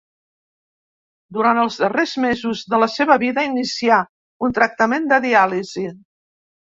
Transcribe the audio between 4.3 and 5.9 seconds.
un tractament de diàlisi.